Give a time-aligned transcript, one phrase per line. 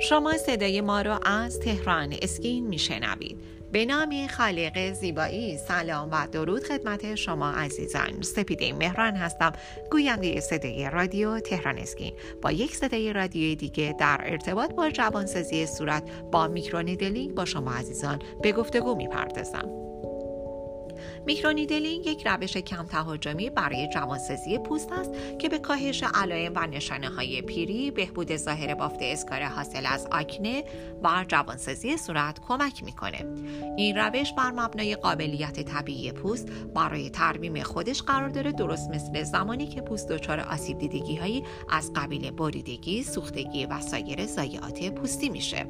[0.00, 3.38] شما صدای ما رو از تهران Skin میشنوید.
[3.72, 8.22] به نام خالق زیبایی سلام و درود خدمت شما عزیزان.
[8.22, 9.52] سپیده مهران هستم
[9.90, 12.12] گوینده صدای رادیو تهران Skin.
[12.42, 18.18] با یک صدای رادیوی دیگه در ارتباط با جوانسازی صورت با microneedling با شما عزیزان
[18.42, 19.87] به گفتگو می‌پردازم.
[21.26, 27.08] microneedling یک روش کم تهاجمی برای جوانسازی پوست است که به کاهش علائم و نشانه
[27.08, 30.64] های پیری، بهبود ظاهر بافت اسکار حاصل از آکنه
[31.02, 33.26] و جوانسازی صورت کمک می‌کنه.
[33.76, 39.66] این روش بر مبنای قابلیت طبیعی پوست برای ترمیم خودش قرار داره درست مثل زمانی
[39.66, 45.66] که پوست دچار آسیب دیدگی هایی از قبیل بریدگی، سوختگی و سایر ضایعات پوستی میشه.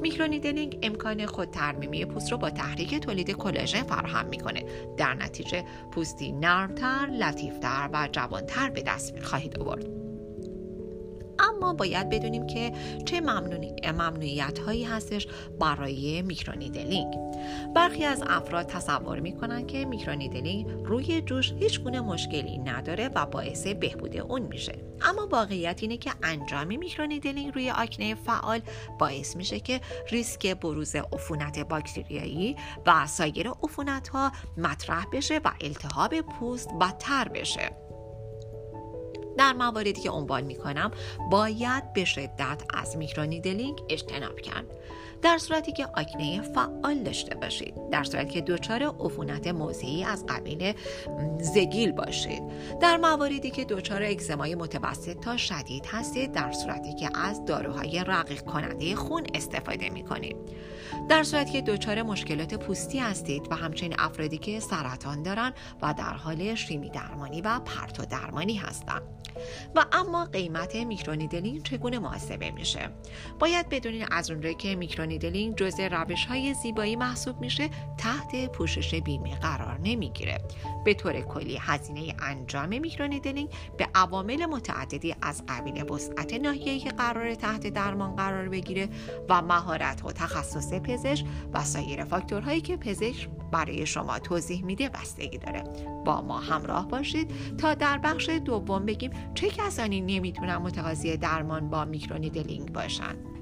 [0.00, 4.64] میکرونیدلینگ امکان خود ترمیمی پوست رو با تحریک تولید کلاژن فراهم می‌کنه
[4.96, 10.03] در نتیجه پوستی نرمتر، لطیفتر و جوانتر به دست خواهید آورد.
[11.48, 12.72] اما باید بدونیم که
[13.04, 15.26] چه ممنوعیت هایی هستش
[15.60, 17.14] برای میکرونیدلینگ.
[17.74, 23.66] برخی از افراد تصور می‌کنن که میکرونیدلینگ روی جوش هیچ گونه مشکلی نداره و باعث
[23.66, 24.74] بهبود اون میشه.
[25.02, 28.60] اما واقعیت اینه که انجام میکرونیدلینگ روی آکنه فعال
[28.98, 32.56] باعث میشه که ریسک بروز عفونت باکتریایی
[32.86, 37.83] و سایر عفونت ها مطرح بشه و التهاب پوست بدتر بشه.
[39.38, 40.90] در مواردی که عنوان می کنم
[41.30, 44.66] باید به شدت از میکرونیدلینگ اجتناب کرد.
[45.22, 47.74] در صورتی که آکنه فعال داشته باشید.
[47.90, 50.72] در صورتی که دچار عفونت موضعی از قبیل
[51.40, 52.42] زگیل باشید.
[52.80, 58.40] در مواردی که دچار اگزمای متوسط تا شدید هستید در صورتی که از داروهای رقیق
[58.40, 60.36] کننده خون استفاده می کنید
[61.08, 66.14] در صورتی که دچار مشکلات پوستی هستید و همچنین افرادی که سرطان دارن و در
[66.14, 69.02] حال شیمی درمانی و پرتو درمانی هستند
[69.74, 72.90] و اما قیمت میکرونیدلین چگونه محاسبه میشه؟
[73.38, 79.34] باید بدونین از اونجایی که میکرونیدلین جزء روش های زیبایی محسوب میشه تحت پوشش بیمه
[79.34, 80.38] قرار نمی‌گیره.
[80.84, 83.48] به طور کلی هزینه انجام میکرونیدلینگ
[83.78, 88.88] به عوامل متعددی از قبیل وسعت ناحیه‌ای که قرار تحت درمان قرار بگیره
[89.28, 95.38] و مهارت و تخصص پزشک و سایر فاکتورهایی که پزشک برای شما توضیح میده بستگی
[95.38, 95.64] داره.
[96.04, 101.84] با ما همراه باشید تا در بخش دوم بگیم چه کسانی نمی‌تونن متقاضی درمان با
[101.84, 103.33] میکرونیدلینگ باشن.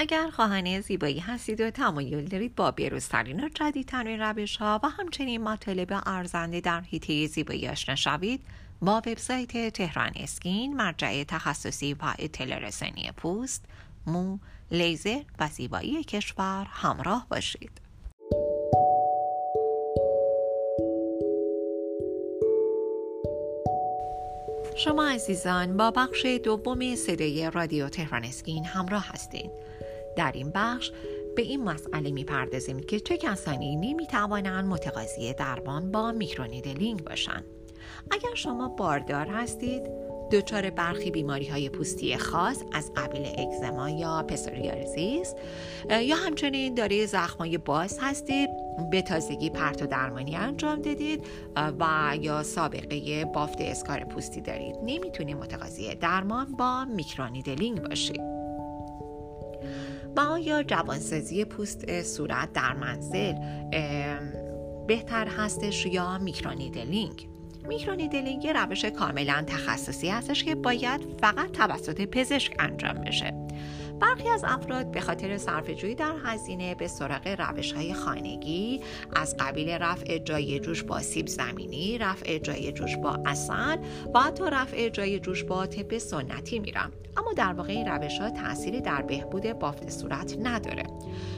[0.00, 5.42] اگر خواهان زیبایی هستید و تمایل دارید با بیروزترین و جدیدترین روش ها و همچنین
[5.42, 8.40] مطالب ارزنده در حیطه زیبایی آشنا شوید
[8.82, 13.64] با وبسایت تهران اسکین مرجع تخصصی و اطلاع رسانی پوست
[14.06, 14.38] مو
[14.70, 17.80] لیزر و زیبایی کشور همراه باشید.
[24.76, 29.50] شما عزیزان با بخش دوم صدای رادیو تهران اسکین همراه هستید.
[30.20, 30.90] در این بخش
[31.36, 37.44] به این مسئله می‌پردازیم که چه کسانی نمی‌توانند متقاضی درمان با میکرونیدلینگ باشند.
[38.10, 39.82] اگر شما باردار هستید
[40.32, 45.34] دچار برخی بیماری های پوستی خاص از قبیل اگزما یا پسوریارزیس
[45.90, 48.50] یا همچنین داره زخمای باز هستید
[48.90, 51.24] به تازگی پرت و درمانی انجام دادید
[51.56, 58.39] و یا سابقه بافت اسکار پوستی دارید نمی‌تونید متقاضی درمان با میکرونیدلینگ باشید.
[60.16, 63.34] و آیا جوانسازی پوست صورت در منزل
[64.86, 67.29] بهتر هستش یا میکرونیدلینگ؟
[67.70, 73.34] میکرونیدلینگ یه روش کاملا تخصصی هستش که باید فقط توسط پزشک انجام بشه.
[74.00, 78.80] برخی از افراد به خاطر صرفه‌جویی در هزینه به سراغ روش های خانگی
[79.16, 83.76] از قبیل رفع جای جوش با سیب زمینی، رفع جای جوش با عسل
[84.14, 86.92] و حتی رفع جای جوش با طب سنتی میرن.
[87.16, 90.82] اما در واقع این روش ها تأثیری در بهبود بافت صورت نداره.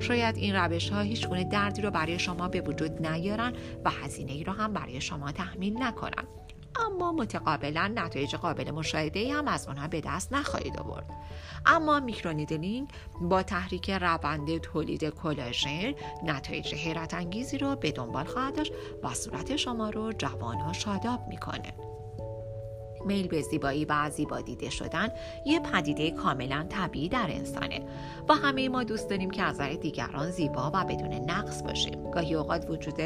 [0.00, 3.52] شاید این روش ها هیچ گونه دردی رو برای شما به وجود نیارن
[3.84, 6.13] و هزینه ای رو هم برای شما تحمیل نکنن.
[6.76, 11.10] اما متقابلا نتایج قابل مشاهده هم از آنها به دست نخواهید آورد.
[11.66, 12.88] اما میکرونیدلینگ
[13.20, 15.94] با تحریک روند تولید کلاژن
[16.24, 18.72] نتایج حیرت انگیزی رو به دنبال خواهد داشت
[19.02, 21.74] و صورت شما رو جوان و شاداب می‌کنه
[23.06, 25.08] میل به زیبایی و زیبا دیده شدن
[25.46, 27.80] یه پدیده کاملا طبیعی در انسانه.
[28.28, 32.10] و همه ما دوست داریم که از دیگران زیبا و بدون نقص باشیم.
[32.10, 33.00] گاهی اوقات وجود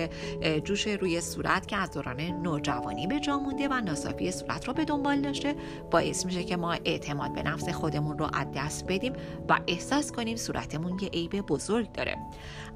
[0.64, 4.84] جوش روی صورت که از دوران نوجوانی به جا مونده و ناصافی صورت رو به
[4.84, 5.54] دنبال داشته
[5.90, 9.12] باعث میشه که ما اعتماد به نفس خودمون رو از دست بدیم
[9.48, 12.16] و احساس کنیم صورتمون یه عیب بزرگ داره.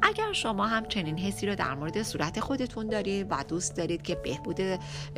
[0.02, 4.14] اگر شما هم چنین حسی رو در مورد صورت خودتون دارید و دوست دارید که
[4.14, 4.60] بهبود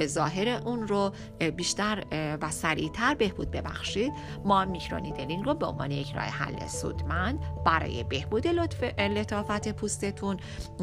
[0.03, 1.13] ظاهر اون رو
[1.57, 4.13] بیشتر و سریعتر بهبود ببخشید.
[4.45, 8.47] ما میکرونیدلین رو به عنوان یک راه حل سودمند برای بهبود
[8.99, 10.37] لطافت پوستتون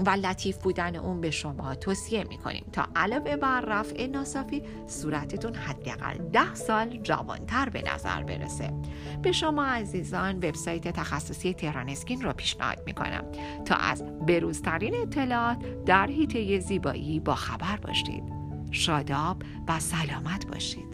[0.06, 2.66] و لطیف بودن اون به شما توصیه می‌کنیم.
[2.74, 8.74] تا علاوه بر رفع ناصافی صورتتون حداقل ده سال جوانتر به نظر برسه.
[9.22, 13.24] به شما عزیزان وبسایت تخصصی تهران اسکین رو پیشنهاد می‌کنم.
[13.66, 18.24] تا از بروزترین اطلاعات در حیطه زیبایی با خبر باشید.
[18.72, 20.91] شاداب و سلامت باشید.